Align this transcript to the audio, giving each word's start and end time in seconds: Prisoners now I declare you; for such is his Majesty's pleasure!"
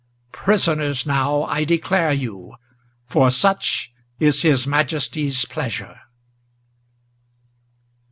Prisoners 0.31 1.05
now 1.05 1.43
I 1.43 1.63
declare 1.63 2.11
you; 2.11 2.55
for 3.05 3.29
such 3.29 3.93
is 4.19 4.41
his 4.41 4.65
Majesty's 4.65 5.45
pleasure!" 5.45 5.99